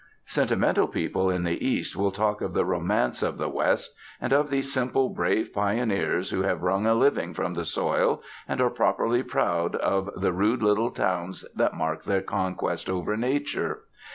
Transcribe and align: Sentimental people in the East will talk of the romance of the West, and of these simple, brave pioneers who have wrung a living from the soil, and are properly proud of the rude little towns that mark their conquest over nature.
Sentimental 0.25 0.87
people 0.87 1.29
in 1.29 1.43
the 1.43 1.63
East 1.63 1.95
will 1.95 2.09
talk 2.09 2.41
of 2.41 2.53
the 2.55 2.65
romance 2.65 3.21
of 3.21 3.37
the 3.37 3.47
West, 3.49 3.95
and 4.19 4.33
of 4.33 4.49
these 4.49 4.73
simple, 4.73 5.09
brave 5.11 5.53
pioneers 5.53 6.31
who 6.31 6.41
have 6.41 6.63
wrung 6.63 6.87
a 6.87 6.95
living 6.95 7.35
from 7.35 7.53
the 7.53 7.63
soil, 7.65 8.23
and 8.47 8.59
are 8.59 8.71
properly 8.71 9.21
proud 9.21 9.75
of 9.75 10.09
the 10.19 10.33
rude 10.33 10.63
little 10.63 10.89
towns 10.89 11.45
that 11.53 11.75
mark 11.77 12.03
their 12.05 12.23
conquest 12.23 12.89
over 12.89 13.15
nature. 13.15 13.83